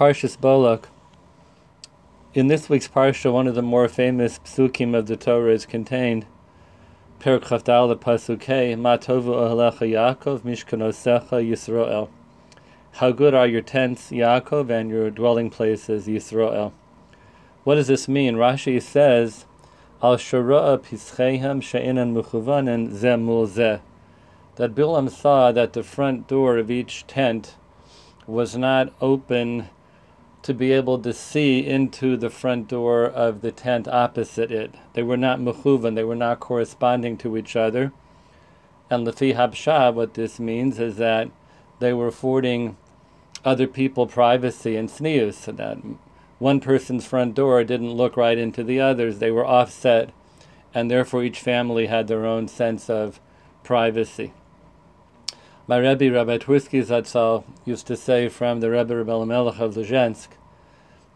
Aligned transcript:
Parshas 0.00 0.40
Balak. 0.40 0.88
In 2.32 2.46
this 2.46 2.70
week's 2.70 2.88
Parsha, 2.88 3.30
one 3.30 3.46
of 3.46 3.54
the 3.54 3.60
more 3.60 3.86
famous 3.86 4.38
psukim 4.38 4.96
of 4.96 5.08
the 5.08 5.14
Torah 5.14 5.52
is 5.52 5.66
contained. 5.66 6.24
Perak 7.18 7.42
Chavdal 7.42 7.94
Pasukei, 7.96 8.78
Ma 8.78 8.96
Tovu 8.96 9.26
Ohelecha 9.26 9.80
Yaakov, 9.80 10.40
Mishkanosecha 10.40 11.46
Yisrael. 11.46 12.08
How 12.92 13.12
good 13.12 13.34
are 13.34 13.46
your 13.46 13.60
tents, 13.60 14.10
Yaakov, 14.10 14.70
and 14.70 14.88
your 14.88 15.10
dwelling 15.10 15.50
places, 15.50 16.06
Yisrael. 16.06 16.72
What 17.64 17.74
does 17.74 17.88
this 17.88 18.08
mean? 18.08 18.36
Rashi 18.36 18.80
says, 18.80 19.44
Al 20.02 20.16
Shara'a 20.16 20.78
Pischehem 20.78 21.62
She'inan 21.62 22.14
Mechuvanen 22.14 22.90
Zemul 22.90 23.46
Zeh. 23.46 23.82
That 24.56 24.74
Bilam 24.74 25.10
saw 25.10 25.52
that 25.52 25.74
the 25.74 25.82
front 25.82 26.26
door 26.26 26.56
of 26.56 26.70
each 26.70 27.06
tent 27.06 27.56
was 28.26 28.56
not 28.56 28.94
open 29.02 29.68
to 30.42 30.54
be 30.54 30.72
able 30.72 30.98
to 30.98 31.12
see 31.12 31.66
into 31.66 32.16
the 32.16 32.30
front 32.30 32.68
door 32.68 33.04
of 33.04 33.42
the 33.42 33.52
tent 33.52 33.86
opposite 33.86 34.50
it. 34.50 34.74
They 34.94 35.02
were 35.02 35.16
not 35.16 35.38
mechuvan, 35.38 35.94
they 35.94 36.04
were 36.04 36.16
not 36.16 36.40
corresponding 36.40 37.18
to 37.18 37.36
each 37.36 37.56
other. 37.56 37.92
And 38.88 39.06
Lefi 39.06 39.34
Habshah, 39.34 39.94
what 39.94 40.14
this 40.14 40.40
means 40.40 40.78
is 40.78 40.96
that 40.96 41.30
they 41.78 41.92
were 41.92 42.08
affording 42.08 42.76
other 43.44 43.66
people 43.66 44.06
privacy 44.06 44.76
and 44.76 44.88
tznius, 44.88 45.34
so 45.34 45.52
that 45.52 45.78
one 46.38 46.60
person's 46.60 47.06
front 47.06 47.34
door 47.34 47.62
didn't 47.64 47.92
look 47.92 48.16
right 48.16 48.38
into 48.38 48.64
the 48.64 48.80
others. 48.80 49.18
They 49.18 49.30
were 49.30 49.46
offset, 49.46 50.10
and 50.74 50.90
therefore 50.90 51.22
each 51.22 51.40
family 51.40 51.86
had 51.86 52.08
their 52.08 52.26
own 52.26 52.48
sense 52.48 52.90
of 52.90 53.20
privacy. 53.62 54.32
My 55.70 55.76
Rebbe, 55.76 56.10
Rabbi 56.10 56.38
Twersky 56.38 56.84
Zatzal, 56.84 57.44
used 57.64 57.86
to 57.86 57.96
say 57.96 58.28
from 58.28 58.58
the 58.58 58.68
Rebbe 58.72 58.96
Rebbe 58.96 59.24
Melech 59.24 59.60
of 59.60 59.76
Lezhensk 59.76 60.30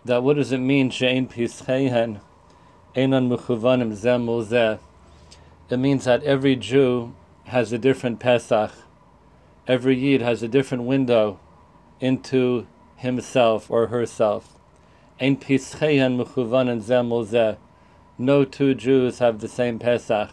that 0.04 0.22
what 0.22 0.36
does 0.36 0.52
it 0.52 0.58
mean, 0.58 0.90
Shein 0.90 1.28
Pischehen, 1.28 2.20
Einan 2.94 3.36
Mechuvanim 3.36 3.92
Zem? 3.94 4.78
It 5.68 5.76
means 5.76 6.04
that 6.04 6.22
every 6.22 6.54
Jew 6.54 7.16
has 7.46 7.72
a 7.72 7.78
different 7.78 8.20
Pesach. 8.20 8.70
Every 9.66 9.98
Yid 9.98 10.20
has 10.20 10.40
a 10.44 10.46
different 10.46 10.84
window 10.84 11.40
into 11.98 12.68
himself 12.94 13.68
or 13.68 13.88
herself. 13.88 14.56
Ein 15.20 15.36
Pischehen 15.36 16.16
Mechuvanim 16.16 16.80
Zem. 16.80 17.56
No 18.18 18.44
two 18.44 18.76
Jews 18.76 19.18
have 19.18 19.40
the 19.40 19.48
same 19.48 19.80
Pesach 19.80 20.30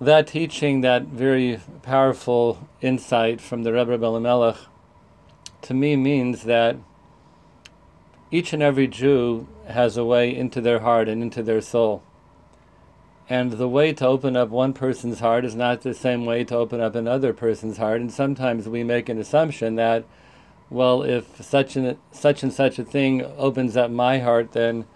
that 0.00 0.26
teaching, 0.26 0.80
that 0.80 1.02
very 1.02 1.60
powerful 1.82 2.66
insight 2.80 3.40
from 3.40 3.64
the 3.64 3.72
Rebbe 3.72 4.02
Elimelech, 4.02 4.56
to 5.62 5.74
me 5.74 5.94
means 5.94 6.44
that 6.44 6.76
each 8.30 8.54
and 8.54 8.62
every 8.62 8.86
Jew 8.86 9.46
has 9.66 9.96
a 9.96 10.04
way 10.04 10.34
into 10.34 10.60
their 10.62 10.80
heart 10.80 11.06
and 11.08 11.22
into 11.22 11.42
their 11.42 11.60
soul. 11.60 12.02
And 13.28 13.52
the 13.52 13.68
way 13.68 13.92
to 13.92 14.06
open 14.06 14.36
up 14.36 14.48
one 14.48 14.72
person's 14.72 15.20
heart 15.20 15.44
is 15.44 15.54
not 15.54 15.82
the 15.82 15.94
same 15.94 16.24
way 16.24 16.44
to 16.44 16.56
open 16.56 16.80
up 16.80 16.94
another 16.94 17.32
person's 17.32 17.76
heart. 17.76 18.00
And 18.00 18.10
sometimes 18.10 18.68
we 18.68 18.82
make 18.82 19.08
an 19.08 19.18
assumption 19.18 19.76
that, 19.76 20.04
well, 20.70 21.02
if 21.02 21.44
such 21.44 21.76
and 21.76 21.98
such 22.10 22.42
and 22.42 22.52
such 22.52 22.78
a 22.78 22.84
thing 22.84 23.22
opens 23.36 23.76
up 23.76 23.90
my 23.90 24.18
heart, 24.18 24.52
then 24.52 24.86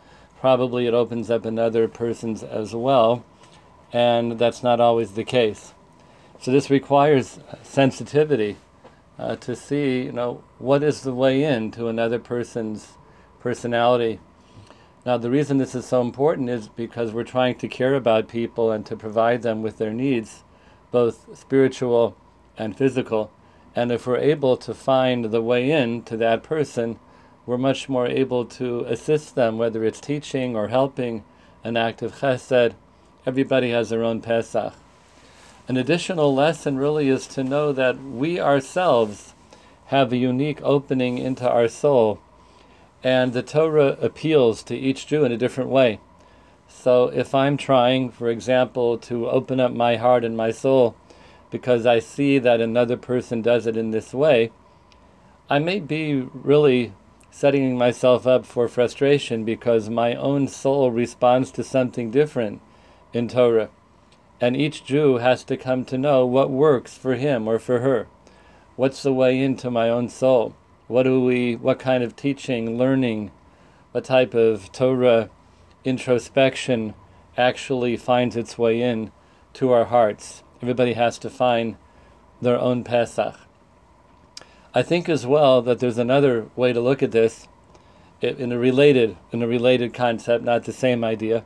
probably 0.40 0.86
it 0.86 0.94
opens 0.94 1.30
up 1.30 1.44
another 1.44 1.88
person's 1.88 2.42
as 2.42 2.74
well 2.74 3.24
and 3.94 4.40
that's 4.40 4.64
not 4.64 4.80
always 4.80 5.12
the 5.12 5.22
case. 5.24 5.72
So 6.40 6.50
this 6.50 6.68
requires 6.68 7.38
sensitivity 7.62 8.56
uh, 9.18 9.36
to 9.36 9.54
see, 9.54 10.02
you 10.02 10.12
know, 10.12 10.42
what 10.58 10.82
is 10.82 11.02
the 11.02 11.14
way 11.14 11.44
in 11.44 11.70
to 11.70 11.86
another 11.86 12.18
person's 12.18 12.98
personality. 13.38 14.18
Now, 15.06 15.16
the 15.16 15.30
reason 15.30 15.58
this 15.58 15.76
is 15.76 15.86
so 15.86 16.00
important 16.00 16.50
is 16.50 16.66
because 16.68 17.12
we're 17.12 17.22
trying 17.22 17.54
to 17.58 17.68
care 17.68 17.94
about 17.94 18.26
people 18.26 18.72
and 18.72 18.84
to 18.86 18.96
provide 18.96 19.42
them 19.42 19.62
with 19.62 19.78
their 19.78 19.92
needs, 19.92 20.42
both 20.90 21.38
spiritual 21.38 22.16
and 22.58 22.76
physical. 22.76 23.30
And 23.76 23.92
if 23.92 24.08
we're 24.08 24.18
able 24.18 24.56
to 24.56 24.74
find 24.74 25.26
the 25.26 25.42
way 25.42 25.70
in 25.70 26.02
to 26.04 26.16
that 26.16 26.42
person, 26.42 26.98
we're 27.46 27.58
much 27.58 27.88
more 27.88 28.08
able 28.08 28.44
to 28.46 28.80
assist 28.86 29.36
them, 29.36 29.56
whether 29.56 29.84
it's 29.84 30.00
teaching 30.00 30.56
or 30.56 30.68
helping, 30.68 31.22
an 31.62 31.76
act 31.76 32.02
of 32.02 32.16
chesed, 32.16 32.74
everybody 33.26 33.70
has 33.70 33.88
their 33.88 34.04
own 34.04 34.20
Pesach. 34.20 34.74
An 35.66 35.76
additional 35.78 36.34
lesson 36.34 36.76
really 36.76 37.08
is 37.08 37.26
to 37.28 37.42
know 37.42 37.72
that 37.72 38.02
we 38.02 38.38
ourselves 38.38 39.32
have 39.86 40.12
a 40.12 40.16
unique 40.16 40.60
opening 40.62 41.16
into 41.18 41.48
our 41.48 41.68
soul, 41.68 42.20
and 43.02 43.32
the 43.32 43.42
Torah 43.42 43.96
appeals 44.00 44.62
to 44.64 44.76
each 44.76 45.06
Jew 45.06 45.24
in 45.24 45.32
a 45.32 45.38
different 45.38 45.70
way. 45.70 46.00
So 46.68 47.08
if 47.08 47.34
I'm 47.34 47.56
trying, 47.56 48.10
for 48.10 48.28
example, 48.28 48.98
to 48.98 49.28
open 49.28 49.58
up 49.58 49.72
my 49.72 49.96
heart 49.96 50.24
and 50.24 50.36
my 50.36 50.50
soul 50.50 50.96
because 51.50 51.86
I 51.86 52.00
see 52.00 52.38
that 52.38 52.60
another 52.60 52.96
person 52.96 53.40
does 53.40 53.66
it 53.66 53.76
in 53.76 53.90
this 53.90 54.12
way, 54.12 54.50
I 55.48 55.58
may 55.58 55.80
be 55.80 56.28
really 56.32 56.92
setting 57.30 57.76
myself 57.78 58.26
up 58.26 58.44
for 58.44 58.68
frustration 58.68 59.44
because 59.44 59.88
my 59.88 60.14
own 60.14 60.48
soul 60.48 60.90
responds 60.90 61.50
to 61.52 61.64
something 61.64 62.10
different 62.10 62.60
in 63.14 63.28
Torah. 63.28 63.70
And 64.40 64.56
each 64.56 64.84
Jew 64.84 65.16
has 65.16 65.44
to 65.44 65.56
come 65.56 65.84
to 65.86 65.96
know 65.96 66.26
what 66.26 66.50
works 66.50 66.98
for 66.98 67.14
him 67.14 67.48
or 67.48 67.58
for 67.58 67.80
her. 67.80 68.08
What's 68.76 69.02
the 69.02 69.12
way 69.12 69.40
into 69.40 69.70
my 69.70 69.88
own 69.88 70.08
soul? 70.08 70.54
What 70.88 71.04
do 71.04 71.22
we 71.22 71.56
what 71.56 71.78
kind 71.78 72.02
of 72.02 72.16
teaching, 72.16 72.76
learning, 72.76 73.30
what 73.92 74.04
type 74.04 74.34
of 74.34 74.70
Torah 74.72 75.30
introspection 75.84 76.94
actually 77.38 77.96
finds 77.96 78.36
its 78.36 78.58
way 78.58 78.82
in 78.82 79.12
to 79.54 79.70
our 79.70 79.86
hearts? 79.86 80.42
Everybody 80.60 80.94
has 80.94 81.16
to 81.18 81.30
find 81.30 81.76
their 82.42 82.58
own 82.58 82.84
Pesach. 82.84 83.36
I 84.74 84.82
think 84.82 85.08
as 85.08 85.24
well 85.24 85.62
that 85.62 85.78
there's 85.78 85.98
another 85.98 86.48
way 86.56 86.72
to 86.72 86.80
look 86.80 87.02
at 87.02 87.12
this 87.12 87.46
in 88.20 88.50
a 88.50 88.58
related 88.58 89.16
in 89.30 89.42
a 89.42 89.46
related 89.46 89.94
concept, 89.94 90.44
not 90.44 90.64
the 90.64 90.72
same 90.72 91.04
idea, 91.04 91.44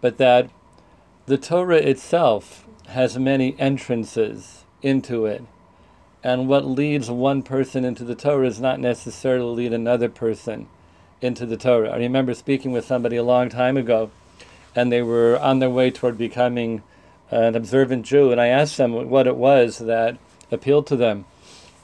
but 0.00 0.16
that 0.16 0.48
the 1.26 1.36
Torah 1.36 1.78
itself 1.78 2.64
has 2.88 3.18
many 3.18 3.56
entrances 3.58 4.64
into 4.80 5.26
it. 5.26 5.42
And 6.22 6.48
what 6.48 6.64
leads 6.64 7.10
one 7.10 7.42
person 7.42 7.84
into 7.84 8.04
the 8.04 8.14
Torah 8.14 8.46
is 8.46 8.60
not 8.60 8.78
necessarily 8.78 9.64
lead 9.64 9.72
another 9.72 10.08
person 10.08 10.68
into 11.20 11.44
the 11.44 11.56
Torah. 11.56 11.90
I 11.90 11.96
remember 11.96 12.32
speaking 12.34 12.70
with 12.70 12.84
somebody 12.84 13.16
a 13.16 13.24
long 13.24 13.48
time 13.48 13.76
ago, 13.76 14.10
and 14.74 14.92
they 14.92 15.02
were 15.02 15.38
on 15.40 15.58
their 15.58 15.70
way 15.70 15.90
toward 15.90 16.16
becoming 16.16 16.84
an 17.30 17.56
observant 17.56 18.06
Jew, 18.06 18.30
and 18.30 18.40
I 18.40 18.46
asked 18.46 18.76
them 18.76 19.08
what 19.10 19.26
it 19.26 19.36
was 19.36 19.78
that 19.78 20.18
appealed 20.52 20.86
to 20.88 20.96
them. 20.96 21.24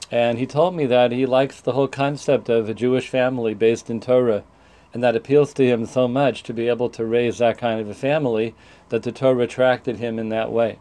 And 0.09 0.39
he 0.39 0.47
told 0.47 0.77
me 0.77 0.87
that 0.87 1.11
he 1.11 1.27
likes 1.27 1.61
the 1.61 1.73
whole 1.73 1.89
concept 1.89 2.49
of 2.49 2.69
a 2.69 2.75
Jewish 2.75 3.09
family 3.09 3.55
based 3.55 3.91
in 3.91 3.99
Torah 3.99 4.45
and 4.93 5.03
that 5.03 5.17
appeals 5.17 5.53
to 5.55 5.67
him 5.67 5.87
so 5.87 6.07
much 6.07 6.43
to 6.43 6.53
be 6.53 6.69
able 6.69 6.91
to 6.91 7.05
raise 7.05 7.39
that 7.39 7.59
kind 7.59 7.81
of 7.81 7.89
a 7.89 7.95
family 7.95 8.55
that 8.91 9.03
the 9.03 9.13
Torah 9.13 9.45
attracted 9.45 9.97
him 9.97 10.19
in 10.19 10.29
that 10.29 10.53
way. 10.53 10.79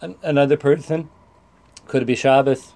An- 0.00 0.16
another 0.22 0.56
person 0.56 1.08
could 1.86 2.06
be 2.06 2.14
Shabbos. 2.14 2.72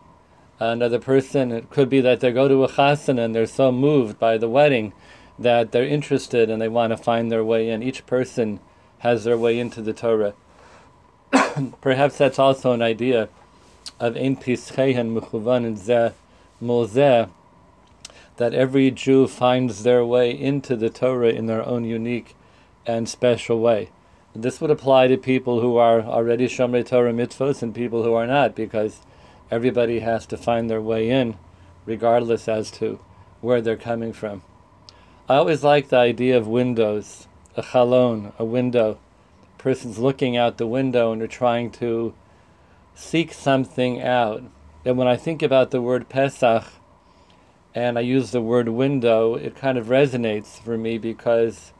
Another 0.61 0.99
person, 0.99 1.53
it 1.53 1.71
could 1.71 1.89
be 1.89 2.01
that 2.01 2.19
they 2.19 2.33
go 2.33 2.49
to 2.49 2.65
a 2.65 2.69
chasana 2.69 3.25
and 3.25 3.35
they're 3.35 3.47
so 3.47 3.71
moved 3.71 4.19
by 4.19 4.37
the 4.37 4.49
wedding 4.49 4.93
that 5.39 5.71
they're 5.71 5.87
interested 5.87 6.51
and 6.51 6.61
they 6.61 6.69
want 6.69 6.91
to 6.91 6.97
find 6.97 7.31
their 7.31 7.45
way 7.45 7.71
in. 7.71 7.83
Each 7.83 8.05
person 8.07 8.59
has 8.99 9.23
their 9.23 9.39
way 9.39 9.61
into 9.61 9.81
the 9.81 9.93
Torah. 9.93 10.35
Perhaps 11.81 12.19
that's 12.19 12.41
also 12.41 12.73
an 12.73 12.83
idea 12.83 13.29
of 14.01 14.17
Ein 14.17 14.37
Pischehen 14.37 15.17
Mechuvan 15.17 15.79
Zeh 15.79 16.13
Mozeh, 16.61 17.31
that 18.39 18.55
every 18.55 18.91
Jew 18.91 19.29
finds 19.29 19.83
their 19.83 20.05
way 20.05 20.31
into 20.31 20.75
the 20.75 20.91
Torah 20.91 21.31
in 21.31 21.47
their 21.47 21.65
own 21.65 21.85
unique 21.85 22.35
and 22.87 23.09
special 23.09 23.61
way. 23.61 23.91
This 24.35 24.61
would 24.61 24.71
apply 24.71 25.09
to 25.09 25.17
people 25.17 25.61
who 25.61 25.77
are 25.77 26.01
already 26.01 26.47
Shomrei 26.47 26.87
Torah 26.87 27.13
mitzvos 27.13 27.63
and 27.63 27.75
people 27.75 28.05
who 28.05 28.15
are 28.15 28.27
not, 28.27 28.55
because 28.55 29.01
everybody 29.51 30.01
has 30.01 30.25
to 30.27 30.37
find 30.37 30.71
their 30.71 30.81
way 30.81 31.11
in, 31.11 31.37
regardless 31.85 32.49
as 32.49 32.71
to 32.73 33.01
where 33.41 33.61
they're 33.61 33.77
coming 33.77 34.13
from. 34.13 34.43
I 35.29 35.37
always 35.37 35.65
like 35.65 35.89
the 35.89 35.99
idea 35.99 36.39
of 36.39 36.47
windows, 36.47 37.27
a 37.57 37.63
chalon, 37.63 38.33
a 38.39 38.45
window. 38.45 38.99
A 39.43 39.63
person's 39.63 39.99
looking 39.99 40.37
out 40.37 40.59
the 40.59 40.67
window 40.67 41.11
and 41.11 41.21
they're 41.21 41.29
trying 41.29 41.71
to 41.73 42.15
seek 42.95 43.33
something 43.33 44.01
out. 44.01 44.43
And 44.85 44.97
when 44.97 45.09
I 45.09 45.17
think 45.17 45.43
about 45.43 45.71
the 45.71 45.83
word 45.83 46.09
Pesach, 46.09 46.65
and 47.79 47.97
I 47.97 48.01
use 48.01 48.33
the 48.33 48.43
word 48.43 48.69
window, 48.71 49.37
it 49.37 49.55
kind 49.55 49.79
of 49.79 49.87
resonates 49.87 50.61
for 50.61 50.77
me 50.77 50.99
because 50.99 51.73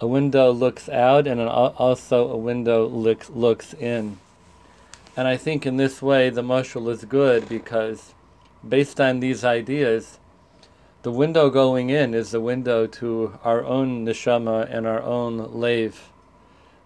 a 0.00 0.06
window 0.06 0.50
looks 0.50 0.88
out 0.88 1.28
and 1.28 1.40
also 1.40 2.28
a 2.28 2.36
window 2.36 2.88
looks, 2.88 3.30
looks 3.30 3.72
in. 3.72 4.18
And 5.16 5.28
I 5.28 5.36
think 5.36 5.64
in 5.64 5.76
this 5.76 6.02
way 6.02 6.28
the 6.28 6.42
mushal 6.42 6.90
is 6.90 7.04
good 7.04 7.48
because 7.48 8.14
based 8.68 9.00
on 9.00 9.20
these 9.20 9.44
ideas, 9.44 10.18
the 11.02 11.12
window 11.12 11.48
going 11.50 11.88
in 11.88 12.14
is 12.14 12.32
the 12.32 12.40
window 12.40 12.88
to 12.88 13.38
our 13.44 13.64
own 13.64 14.04
neshama 14.04 14.68
and 14.68 14.88
our 14.88 15.02
own 15.04 15.52
lev. 15.52 16.10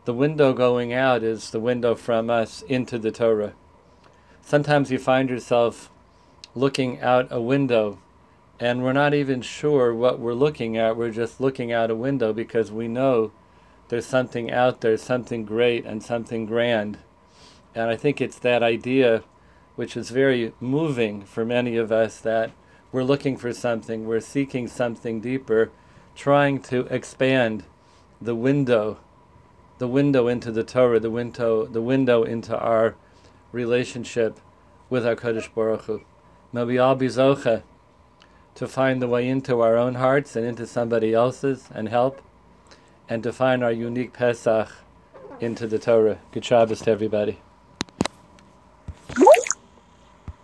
The 0.05 0.12
window 0.12 0.53
going 0.53 0.93
out 0.93 1.23
is 1.23 1.53
the 1.53 1.61
window 1.61 1.94
from 1.94 2.29
us 2.29 2.61
into 2.69 2.99
the 2.99 3.12
Torah. 3.12 3.55
Sometimes 4.43 4.91
you 4.91 4.99
find 4.99 5.31
yourself 5.31 5.91
looking 6.55 7.00
out 7.00 7.29
a 7.31 7.41
window 7.41 7.99
and 8.60 8.82
we're 8.82 8.93
not 8.93 9.14
even 9.14 9.40
sure 9.40 9.94
what 9.94 10.19
we're 10.19 10.34
looking 10.34 10.76
at. 10.76 10.96
We're 10.96 11.10
just 11.10 11.40
looking 11.40 11.72
out 11.72 11.90
a 11.90 11.94
window 11.94 12.32
because 12.32 12.72
we 12.72 12.88
know 12.88 13.31
there's 13.88 14.06
something 14.06 14.50
out 14.50 14.81
there, 14.81 14.96
something 14.96 15.44
great 15.44 15.84
and 15.84 16.02
something 16.02 16.44
grand. 16.44 16.99
And 17.75 17.88
I 17.88 17.96
think 17.96 18.20
it's 18.20 18.38
that 18.40 18.62
idea 18.62 19.22
which 19.76 19.96
is 19.96 20.10
very 20.10 20.52
moving 20.60 21.22
for 21.25 21.44
many 21.44 21.76
of 21.76 21.93
us 21.93 22.19
that 22.20 22.50
we're 22.90 23.05
looking 23.05 23.37
for 23.37 23.52
something, 23.52 24.06
we're 24.06 24.19
seeking 24.19 24.66
something 24.66 25.20
deeper, 25.20 25.70
trying 26.16 26.60
to 26.62 26.81
expand 26.87 27.62
the 28.20 28.34
window, 28.34 28.99
the 29.78 29.87
window 29.87 30.26
into 30.26 30.50
the 30.50 30.64
Torah, 30.64 30.99
the 30.99 31.10
window, 31.10 31.66
the 31.66 31.82
window 31.82 32.25
into 32.25 32.58
our 32.58 32.96
relationship 33.52 34.40
with 34.90 35.06
our 35.06 35.14
Kodesh 35.14 35.52
Baruch 35.55 35.82
Hu. 35.82 36.02
May 36.52 36.64
we 36.64 36.78
all 36.78 36.96
be 36.96 37.06
zoche 37.06 37.62
to 38.58 38.66
find 38.66 39.00
the 39.00 39.06
way 39.06 39.28
into 39.28 39.60
our 39.60 39.76
own 39.76 39.94
hearts 39.94 40.34
and 40.34 40.44
into 40.44 40.66
somebody 40.66 41.14
else's 41.14 41.69
and 41.72 41.88
help, 41.88 42.20
and 43.08 43.22
to 43.22 43.32
find 43.32 43.62
our 43.62 43.70
unique 43.70 44.12
Pesach 44.12 44.69
into 45.38 45.69
the 45.69 45.78
Torah. 45.78 46.19
Good 46.32 46.44
Shabbos 46.44 46.81
to 46.81 46.90
everybody. 46.90 47.38